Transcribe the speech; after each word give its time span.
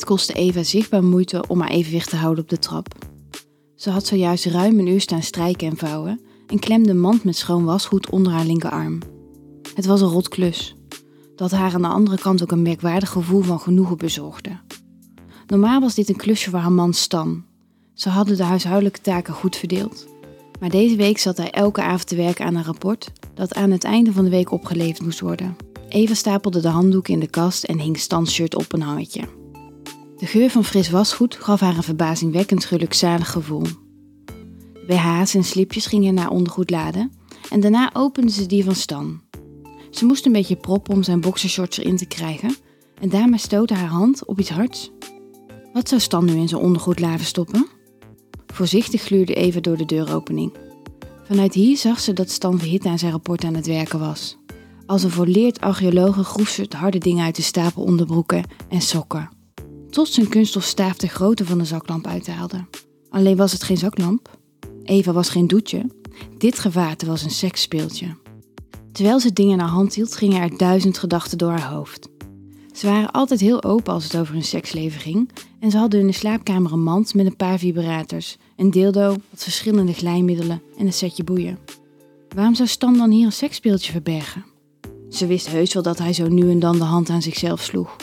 Het 0.00 0.08
kostte 0.08 0.32
Eva 0.32 0.62
zichtbaar 0.62 1.04
moeite 1.04 1.44
om 1.48 1.60
haar 1.60 1.70
evenwicht 1.70 2.10
te 2.10 2.16
houden 2.16 2.42
op 2.44 2.50
de 2.50 2.58
trap. 2.58 2.94
Ze 3.74 3.90
had 3.90 4.06
zojuist 4.06 4.44
ruim 4.44 4.78
een 4.78 4.86
uur 4.86 5.00
staan 5.00 5.22
strijken 5.22 5.68
en 5.68 5.76
vouwen 5.76 6.20
en 6.46 6.58
klemde 6.58 6.90
een 6.90 7.00
mand 7.00 7.24
met 7.24 7.36
schoon 7.36 7.64
wasgoed 7.64 8.10
onder 8.10 8.32
haar 8.32 8.44
linkerarm. 8.44 8.98
Het 9.74 9.86
was 9.86 10.00
een 10.00 10.08
rot 10.08 10.28
klus, 10.28 10.76
dat 11.36 11.50
haar 11.50 11.74
aan 11.74 11.82
de 11.82 11.88
andere 11.88 12.18
kant 12.18 12.42
ook 12.42 12.50
een 12.50 12.62
merkwaardig 12.62 13.10
gevoel 13.10 13.42
van 13.42 13.60
genoegen 13.60 13.98
bezorgde. 13.98 14.50
Normaal 15.46 15.80
was 15.80 15.94
dit 15.94 16.08
een 16.08 16.16
klusje 16.16 16.50
voor 16.50 16.58
haar 16.58 16.72
man 16.72 16.94
Stan. 16.94 17.44
Ze 17.94 18.08
hadden 18.08 18.36
de 18.36 18.44
huishoudelijke 18.44 19.00
taken 19.00 19.34
goed 19.34 19.56
verdeeld. 19.56 20.06
Maar 20.60 20.70
deze 20.70 20.96
week 20.96 21.18
zat 21.18 21.36
hij 21.36 21.50
elke 21.50 21.82
avond 21.82 22.06
te 22.06 22.16
werken 22.16 22.44
aan 22.44 22.54
een 22.54 22.64
rapport 22.64 23.12
dat 23.34 23.54
aan 23.54 23.70
het 23.70 23.84
einde 23.84 24.12
van 24.12 24.24
de 24.24 24.30
week 24.30 24.50
opgeleverd 24.50 25.02
moest 25.02 25.20
worden. 25.20 25.56
Eva 25.88 26.14
stapelde 26.14 26.60
de 26.60 26.68
handdoeken 26.68 27.14
in 27.14 27.20
de 27.20 27.30
kast 27.30 27.64
en 27.64 27.78
hing 27.78 27.98
Stans 27.98 28.32
shirt 28.32 28.54
op 28.54 28.72
een 28.72 28.82
hangetje. 28.82 29.39
De 30.20 30.26
geur 30.26 30.50
van 30.50 30.64
fris 30.64 30.90
wasgoed 30.90 31.34
gaf 31.34 31.60
haar 31.60 31.76
een 31.76 31.82
verbazingwekkend 31.82 32.64
gelukzalig 32.64 33.30
gevoel. 33.30 33.62
De 33.62 34.84
BH's 34.86 35.34
en 35.34 35.44
slipjes 35.44 35.86
gingen 35.86 36.14
naar 36.14 36.30
ondergoed 36.30 36.70
laden 36.70 37.12
en 37.50 37.60
daarna 37.60 37.90
opende 37.92 38.32
ze 38.32 38.46
die 38.46 38.64
van 38.64 38.74
Stan. 38.74 39.20
Ze 39.90 40.04
moest 40.04 40.26
een 40.26 40.32
beetje 40.32 40.56
proppen 40.56 40.94
om 40.94 41.02
zijn 41.02 41.20
boxershorts 41.20 41.78
erin 41.78 41.96
te 41.96 42.06
krijgen 42.06 42.56
en 43.00 43.08
daarmee 43.08 43.38
stootte 43.38 43.74
haar 43.74 43.88
hand 43.88 44.24
op 44.24 44.40
iets 44.40 44.50
hards. 44.50 44.90
Wat 45.72 45.88
zou 45.88 46.00
Stan 46.00 46.24
nu 46.24 46.32
in 46.32 46.48
zijn 46.48 46.62
ondergoedladen 46.62 47.26
stoppen? 47.26 47.66
Voorzichtig 48.46 49.02
gluurde 49.02 49.34
Eva 49.34 49.60
door 49.60 49.76
de 49.76 49.86
deuropening. 49.86 50.52
Vanuit 51.24 51.54
hier 51.54 51.76
zag 51.76 52.00
ze 52.00 52.12
dat 52.12 52.30
Stan 52.30 52.58
verhit 52.58 52.84
aan 52.84 52.98
zijn 52.98 53.12
rapport 53.12 53.44
aan 53.44 53.54
het 53.54 53.66
werken 53.66 53.98
was. 53.98 54.36
Als 54.86 55.02
een 55.02 55.10
volleerd 55.10 55.60
archeologe 55.60 56.24
groef 56.24 56.48
ze 56.48 56.62
het 56.62 56.74
harde 56.74 56.98
dingen 56.98 57.24
uit 57.24 57.36
de 57.36 57.42
stapel 57.42 57.82
onderbroeken 57.82 58.44
en 58.68 58.80
sokken. 58.80 59.39
Tot 59.90 60.08
zijn 60.08 60.28
kunststofstaaf 60.28 60.96
de 60.96 61.08
grootte 61.08 61.44
van 61.44 61.58
de 61.58 61.64
zaklamp 61.64 62.06
uithaalde. 62.06 62.64
Alleen 63.08 63.36
was 63.36 63.52
het 63.52 63.62
geen 63.62 63.76
zaklamp. 63.76 64.38
Eva 64.84 65.12
was 65.12 65.28
geen 65.28 65.46
doetje. 65.46 65.86
Dit 66.38 66.58
gevaarte 66.58 67.06
was 67.06 67.22
een 67.22 67.30
seksspeeltje. 67.30 68.16
Terwijl 68.92 69.20
ze 69.20 69.32
dingen 69.32 69.58
in 69.58 69.64
hand 69.64 69.94
hield, 69.94 70.16
gingen 70.16 70.42
er 70.42 70.56
duizend 70.56 70.98
gedachten 70.98 71.38
door 71.38 71.50
haar 71.50 71.72
hoofd. 71.72 72.08
Ze 72.72 72.86
waren 72.86 73.10
altijd 73.10 73.40
heel 73.40 73.62
open 73.62 73.92
als 73.92 74.04
het 74.04 74.16
over 74.16 74.34
hun 74.34 74.44
seksleven 74.44 75.00
ging 75.00 75.30
en 75.60 75.70
ze 75.70 75.78
hadden 75.78 76.00
in 76.00 76.06
de 76.06 76.12
slaapkamer 76.12 76.72
een 76.72 76.82
mand 76.82 77.14
met 77.14 77.26
een 77.26 77.36
paar 77.36 77.58
vibrators, 77.58 78.36
een 78.56 78.70
dildo, 78.70 79.08
wat 79.08 79.42
verschillende 79.42 79.92
glijmiddelen 79.92 80.62
en 80.78 80.86
een 80.86 80.92
setje 80.92 81.24
boeien. 81.24 81.58
Waarom 82.34 82.54
zou 82.54 82.68
Stan 82.68 82.96
dan 82.96 83.10
hier 83.10 83.26
een 83.26 83.32
seksspeeltje 83.32 83.92
verbergen? 83.92 84.44
Ze 85.08 85.26
wist 85.26 85.48
heus 85.48 85.74
wel 85.74 85.82
dat 85.82 85.98
hij 85.98 86.12
zo 86.12 86.28
nu 86.28 86.50
en 86.50 86.58
dan 86.58 86.78
de 86.78 86.84
hand 86.84 87.10
aan 87.10 87.22
zichzelf 87.22 87.62
sloeg. 87.62 87.96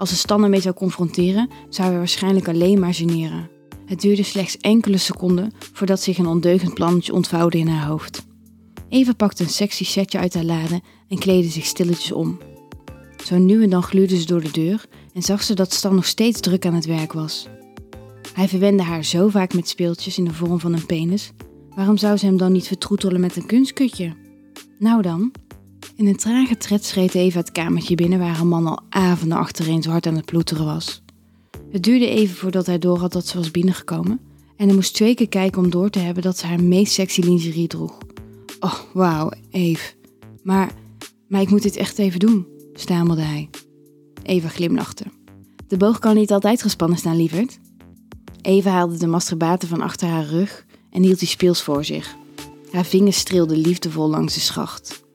Als 0.00 0.08
ze 0.08 0.16
Stan 0.16 0.42
ermee 0.42 0.60
zou 0.60 0.74
confronteren, 0.74 1.48
zou 1.68 1.88
hij 1.88 1.98
waarschijnlijk 1.98 2.48
alleen 2.48 2.80
maar 2.80 2.94
generen. 2.94 3.50
Het 3.86 4.00
duurde 4.00 4.22
slechts 4.22 4.56
enkele 4.56 4.96
seconden 4.96 5.52
voordat 5.72 6.00
zich 6.00 6.18
een 6.18 6.26
ondeugend 6.26 6.74
plannetje 6.74 7.12
ontvouwde 7.12 7.58
in 7.58 7.68
haar 7.68 7.86
hoofd. 7.86 8.26
Eva 8.88 9.12
pakte 9.12 9.42
een 9.42 9.48
sexy 9.48 9.84
setje 9.84 10.18
uit 10.18 10.34
haar 10.34 10.44
lade 10.44 10.80
en 11.08 11.18
kleedde 11.18 11.50
zich 11.50 11.64
stilletjes 11.64 12.12
om. 12.12 12.38
Zo 13.24 13.38
nu 13.38 13.62
en 13.62 13.70
dan 13.70 13.82
gluurde 13.82 14.20
ze 14.20 14.26
door 14.26 14.40
de 14.42 14.50
deur 14.50 14.86
en 15.12 15.22
zag 15.22 15.42
ze 15.42 15.54
dat 15.54 15.72
Stan 15.72 15.94
nog 15.94 16.06
steeds 16.06 16.40
druk 16.40 16.66
aan 16.66 16.74
het 16.74 16.86
werk 16.86 17.12
was. 17.12 17.48
Hij 18.32 18.48
verwende 18.48 18.82
haar 18.82 19.04
zo 19.04 19.28
vaak 19.28 19.54
met 19.54 19.68
speeltjes 19.68 20.18
in 20.18 20.24
de 20.24 20.34
vorm 20.34 20.60
van 20.60 20.72
een 20.72 20.86
penis. 20.86 21.32
Waarom 21.74 21.96
zou 21.96 22.16
ze 22.16 22.26
hem 22.26 22.36
dan 22.36 22.52
niet 22.52 22.66
vertroetelen 22.66 23.20
met 23.20 23.36
een 23.36 23.46
kunstkutje? 23.46 24.12
Nou 24.78 25.02
dan. 25.02 25.32
In 26.00 26.06
een 26.06 26.16
trage 26.16 26.56
tred 26.56 26.84
schreed 26.84 27.14
Eva 27.14 27.38
het 27.38 27.52
kamertje 27.52 27.94
binnen 27.94 28.18
waar 28.18 28.36
haar 28.36 28.46
man 28.46 28.66
al 28.66 28.78
avonden 28.88 29.38
achtereen 29.38 29.82
zo 29.82 29.90
hard 29.90 30.06
aan 30.06 30.16
het 30.16 30.24
ploeteren 30.24 30.64
was. 30.64 31.02
Het 31.70 31.82
duurde 31.82 32.08
even 32.08 32.36
voordat 32.36 32.66
hij 32.66 32.78
doorhad 32.78 33.12
dat 33.12 33.26
ze 33.26 33.36
was 33.36 33.50
binnengekomen 33.50 34.20
en 34.56 34.66
hij 34.66 34.74
moest 34.74 34.94
twee 34.94 35.14
keer 35.14 35.28
kijken 35.28 35.62
om 35.62 35.70
door 35.70 35.90
te 35.90 35.98
hebben 35.98 36.22
dat 36.22 36.38
ze 36.38 36.46
haar 36.46 36.62
meest 36.62 36.92
sexy 36.92 37.20
lingerie 37.20 37.66
droeg. 37.66 37.98
Oh, 38.60 38.74
wauw, 38.92 39.30
Eve. 39.50 39.92
Maar, 40.42 40.72
maar 41.28 41.40
ik 41.40 41.50
moet 41.50 41.62
dit 41.62 41.76
echt 41.76 41.98
even 41.98 42.20
doen, 42.20 42.46
stamelde 42.74 43.22
hij. 43.22 43.48
Eva 44.22 44.48
glimlachte. 44.48 45.04
De 45.66 45.76
boog 45.76 45.98
kan 45.98 46.14
niet 46.14 46.32
altijd 46.32 46.62
gespannen 46.62 46.98
staan, 46.98 47.16
lieverd. 47.16 47.58
Eva 48.42 48.70
haalde 48.70 48.98
de 48.98 49.06
masturbator 49.06 49.68
van 49.68 49.80
achter 49.80 50.08
haar 50.08 50.26
rug 50.26 50.66
en 50.90 51.02
hield 51.02 51.18
die 51.18 51.28
speels 51.28 51.62
voor 51.62 51.84
zich. 51.84 52.16
Haar 52.72 52.84
vingers 52.84 53.18
streelden 53.18 53.56
liefdevol 53.56 54.08
langs 54.08 54.34
de 54.34 54.40
schacht. 54.40 55.08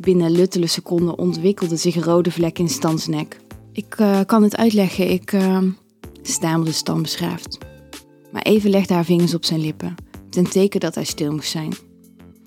Binnen 0.00 0.30
luttele 0.30 0.66
seconden 0.66 1.18
ontwikkelde 1.18 1.76
zich 1.76 1.96
een 1.96 2.02
rode 2.02 2.30
vlek 2.30 2.58
in 2.58 2.68
Stans 2.68 3.06
nek. 3.06 3.40
Ik 3.72 3.98
uh, 4.00 4.20
kan 4.26 4.42
het 4.42 4.56
uitleggen, 4.56 5.10
ik... 5.10 5.32
Uh, 5.32 5.62
stamelde 6.22 6.72
Stan 6.72 7.02
beschaafd. 7.02 7.58
Maar 8.32 8.42
Eva 8.42 8.68
legde 8.68 8.94
haar 8.94 9.04
vingers 9.04 9.34
op 9.34 9.44
zijn 9.44 9.60
lippen, 9.60 9.94
ten 10.30 10.50
teken 10.50 10.80
dat 10.80 10.94
hij 10.94 11.04
stil 11.04 11.32
moest 11.32 11.50
zijn. 11.50 11.72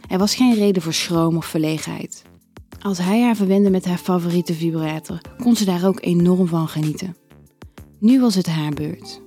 Er 0.07 0.17
was 0.17 0.35
geen 0.35 0.55
reden 0.55 0.81
voor 0.81 0.93
schroom 0.93 1.37
of 1.37 1.45
verlegenheid. 1.45 2.23
Als 2.79 2.97
hij 2.97 3.21
haar 3.21 3.35
verwende 3.35 3.69
met 3.69 3.85
haar 3.85 3.97
favoriete 3.97 4.53
vibrator, 4.53 5.21
kon 5.37 5.55
ze 5.55 5.65
daar 5.65 5.87
ook 5.87 5.97
enorm 6.01 6.47
van 6.47 6.67
genieten. 6.67 7.15
Nu 7.99 8.19
was 8.19 8.35
het 8.35 8.47
haar 8.47 8.73
beurt. 8.73 9.21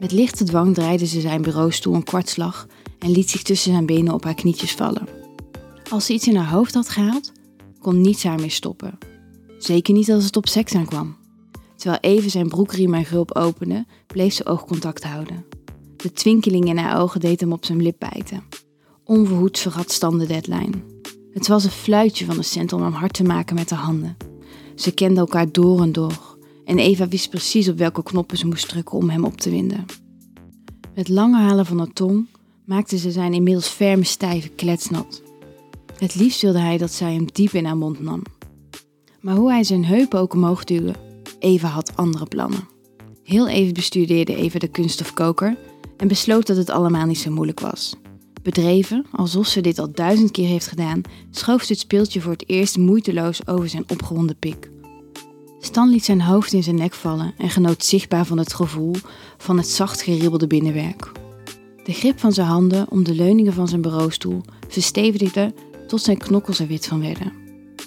Met 0.00 0.12
lichte 0.12 0.44
dwang 0.44 0.74
draaide 0.74 1.06
ze 1.06 1.20
zijn 1.20 1.42
bureaustoel 1.42 1.94
een 1.94 2.04
kwartslag 2.04 2.66
en 2.98 3.10
liet 3.10 3.30
zich 3.30 3.42
tussen 3.42 3.72
zijn 3.72 3.86
benen 3.86 4.14
op 4.14 4.24
haar 4.24 4.34
knietjes 4.34 4.72
vallen. 4.72 5.08
Als 5.90 6.06
ze 6.06 6.12
iets 6.12 6.26
in 6.26 6.36
haar 6.36 6.50
hoofd 6.50 6.74
had 6.74 6.88
gehaald, 6.88 7.32
kon 7.80 8.00
niets 8.00 8.24
haar 8.24 8.40
meer 8.40 8.50
stoppen. 8.50 8.98
Zeker 9.58 9.94
niet 9.94 10.10
als 10.10 10.24
het 10.24 10.36
op 10.36 10.48
seks 10.48 10.74
aankwam. 10.74 11.16
Terwijl 11.76 12.00
even 12.00 12.30
zijn 12.30 12.48
broekriem 12.48 12.94
en 12.94 13.04
gulp 13.04 13.36
opende, 13.36 13.86
bleef 14.06 14.32
ze 14.32 14.46
oogcontact 14.46 15.04
houden. 15.04 15.44
De 15.96 16.12
twinkeling 16.12 16.68
in 16.68 16.76
haar 16.76 17.00
ogen 17.00 17.20
deed 17.20 17.40
hem 17.40 17.52
op 17.52 17.64
zijn 17.64 17.82
lip 17.82 17.96
bijten. 17.98 18.42
Onverhoeds 19.04 19.60
vergat 19.60 19.92
Stan 19.92 20.18
de 20.18 20.26
deadline. 20.26 20.72
Het 21.32 21.48
was 21.48 21.64
een 21.64 21.70
fluitje 21.70 22.24
van 22.24 22.36
de 22.36 22.42
cent 22.42 22.72
om 22.72 22.82
hem 22.82 22.92
hard 22.92 23.12
te 23.12 23.24
maken 23.24 23.54
met 23.54 23.70
haar 23.70 23.78
handen. 23.78 24.16
Ze 24.74 24.92
kenden 24.92 25.18
elkaar 25.18 25.52
door 25.52 25.82
en 25.82 25.92
door 25.92 26.38
en 26.70 26.78
Eva 26.78 27.08
wist 27.08 27.30
precies 27.30 27.68
op 27.68 27.78
welke 27.78 28.02
knoppen 28.02 28.38
ze 28.38 28.46
moest 28.46 28.68
drukken 28.68 28.98
om 28.98 29.10
hem 29.10 29.24
op 29.24 29.36
te 29.36 29.50
winden. 29.50 29.84
Met 30.94 31.08
lange 31.08 31.38
halen 31.38 31.66
van 31.66 31.78
haar 31.78 31.92
tong 31.92 32.26
maakte 32.64 32.98
ze 32.98 33.10
zijn 33.10 33.34
inmiddels 33.34 33.68
ferme 33.68 34.04
stijve 34.04 34.48
kletsnat. 34.48 35.22
Het 36.00 36.14
liefst 36.14 36.40
wilde 36.42 36.58
hij 36.58 36.78
dat 36.78 36.92
zij 36.92 37.12
hem 37.12 37.26
diep 37.32 37.52
in 37.52 37.64
haar 37.64 37.76
mond 37.76 38.00
nam. 38.00 38.22
Maar 39.20 39.36
hoe 39.36 39.50
hij 39.50 39.64
zijn 39.64 39.84
heupen 39.84 40.18
ook 40.20 40.32
omhoog 40.32 40.64
duwde, 40.64 40.94
Eva 41.38 41.68
had 41.68 41.96
andere 41.96 42.26
plannen. 42.26 42.68
Heel 43.22 43.48
even 43.48 43.74
bestudeerde 43.74 44.36
Eva 44.36 44.58
de 44.58 44.68
kunststofkoker 44.68 45.56
en 45.96 46.08
besloot 46.08 46.46
dat 46.46 46.56
het 46.56 46.70
allemaal 46.70 47.06
niet 47.06 47.18
zo 47.18 47.30
moeilijk 47.30 47.60
was. 47.60 47.96
Bedreven, 48.42 49.06
alsof 49.12 49.46
ze 49.46 49.60
dit 49.60 49.78
al 49.78 49.92
duizend 49.92 50.30
keer 50.30 50.48
heeft 50.48 50.66
gedaan, 50.66 51.00
schoof 51.30 51.62
ze 51.62 51.72
het 51.72 51.80
speeltje 51.80 52.20
voor 52.20 52.32
het 52.32 52.48
eerst 52.48 52.78
moeiteloos 52.78 53.46
over 53.46 53.68
zijn 53.68 53.84
opgewonden 53.90 54.38
pik. 54.38 54.70
Stan 55.58 55.88
liet 55.88 56.04
zijn 56.04 56.20
hoofd 56.20 56.52
in 56.52 56.62
zijn 56.62 56.76
nek 56.76 56.94
vallen 56.94 57.34
en 57.38 57.50
genoot 57.50 57.84
zichtbaar 57.84 58.26
van 58.26 58.38
het 58.38 58.54
gevoel 58.54 58.94
van 59.38 59.56
het 59.56 59.68
zacht 59.68 60.02
geribbelde 60.02 60.46
binnenwerk. 60.46 61.12
De 61.84 61.92
grip 61.92 62.18
van 62.20 62.32
zijn 62.32 62.46
handen 62.46 62.90
om 62.90 63.04
de 63.04 63.14
leuningen 63.14 63.52
van 63.52 63.68
zijn 63.68 63.80
bureaustoel 63.80 64.40
verstevigde 64.68 65.52
tot 65.90 66.02
zijn 66.02 66.18
knokkels 66.18 66.58
er 66.58 66.66
wit 66.66 66.86
van 66.86 67.00
werden, 67.00 67.32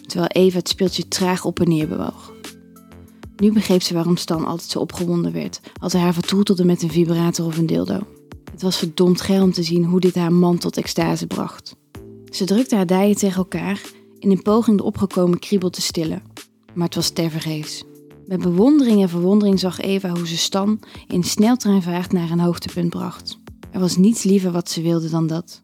terwijl 0.06 0.28
Eva 0.28 0.58
het 0.58 0.70
speeltje 0.70 1.08
traag 1.08 1.46
op 1.46 1.60
en 1.60 1.68
neer 1.68 1.88
bewoog. 1.88 2.34
Nu 3.36 3.52
begreep 3.52 3.82
ze 3.82 3.94
waarom 3.94 4.18
Stan 4.18 4.46
altijd 4.46 4.70
zo 4.70 4.80
opgewonden 4.80 5.32
werd 5.32 5.60
als 5.80 5.94
hij 5.94 6.02
haar 6.02 6.14
vertroetelde 6.14 6.66
met 6.66 6.82
een 6.82 6.92
vibrator 6.92 7.46
of 7.46 7.58
een 7.58 7.66
dildo. 7.66 8.00
Het 8.52 8.62
was 8.62 8.78
verdomd 8.78 9.22
geil 9.22 9.44
om 9.44 9.52
te 9.52 9.64
zien 9.64 9.86
hoe 9.86 10.00
dit 10.00 10.16
haar 10.16 10.34
man 10.34 10.58
tot 10.58 10.78
extase 10.78 11.28
bracht. 11.28 11.76
Ze 12.26 12.46
drukte 12.46 12.76
haar 12.76 12.86
dijen 12.86 13.16
tegen 13.16 13.38
elkaar 13.38 13.82
in 14.20 14.32
een 14.32 14.42
poging 14.42 14.78
de 14.78 14.84
opgekomen 14.84 15.40
kriebel 15.40 15.70
te 15.70 15.82
stillen, 15.82 16.22
maar 16.74 16.86
het 16.86 16.96
was 16.96 17.10
tevergeefs. 17.10 17.84
Met 18.26 18.42
bewondering 18.42 19.02
en 19.02 19.10
verwondering 19.10 19.60
zag 19.60 19.80
Eva 19.80 20.10
hoe 20.10 20.28
ze 20.28 20.38
Stan 20.38 20.80
in 21.08 21.24
sneltreinvaart 21.24 22.12
naar 22.12 22.32
een 22.32 22.40
hoogtepunt 22.40 22.90
bracht. 22.90 23.40
Er 23.72 23.80
was 23.80 23.98
niets 23.98 24.24
liever 24.24 24.52
wat 24.52 24.70
ze 24.70 24.82
wilde 24.82 25.10
dan 25.10 25.28
dat. 25.28 25.63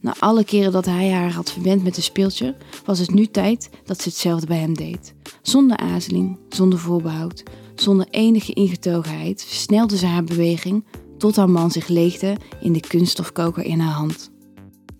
Na 0.00 0.14
alle 0.18 0.44
keren 0.44 0.72
dat 0.72 0.84
hij 0.84 1.10
haar 1.10 1.32
had 1.32 1.52
verwend 1.52 1.82
met 1.82 1.96
een 1.96 2.02
speeltje, 2.02 2.56
was 2.84 2.98
het 2.98 3.14
nu 3.14 3.26
tijd 3.26 3.70
dat 3.84 4.00
ze 4.00 4.08
hetzelfde 4.08 4.46
bij 4.46 4.58
hem 4.58 4.74
deed. 4.74 5.14
Zonder 5.42 5.76
aarzeling, 5.76 6.38
zonder 6.48 6.78
voorbehoud, 6.78 7.42
zonder 7.74 8.06
enige 8.10 8.52
ingetogenheid 8.52 9.44
versnelde 9.44 9.96
ze 9.96 10.06
haar 10.06 10.24
beweging 10.24 10.84
tot 11.18 11.36
haar 11.36 11.50
man 11.50 11.70
zich 11.70 11.88
leegde 11.88 12.36
in 12.60 12.72
de 12.72 12.80
kunststofkoker 12.80 13.64
in 13.64 13.80
haar 13.80 13.94
hand. 13.94 14.30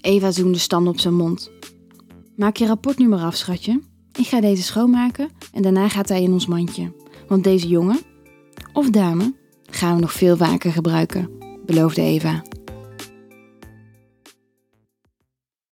Eva 0.01 0.31
zoende 0.31 0.59
Stan 0.59 0.89
op 0.89 0.99
zijn 0.99 1.15
mond. 1.15 1.51
Maak 2.37 2.57
je 2.57 2.67
rapport 2.67 2.99
nu 2.99 3.09
maar 3.09 3.25
af, 3.25 3.37
schatje. 3.37 3.81
Ik 4.19 4.27
ga 4.27 4.41
deze 4.41 4.63
schoonmaken 4.63 5.29
en 5.53 5.63
daarna 5.63 5.89
gaat 5.89 6.09
hij 6.09 6.23
in 6.23 6.33
ons 6.33 6.47
mandje. 6.47 6.93
Want 7.29 7.45
deze 7.45 7.69
jongen, 7.69 8.01
of 8.73 8.91
dame, 8.91 9.35
gaan 9.67 9.95
we 9.95 10.01
nog 10.01 10.13
veel 10.13 10.37
vaker 10.37 10.73
gebruiken, 10.73 11.31
beloofde 11.67 12.03
Eva. 12.03 12.43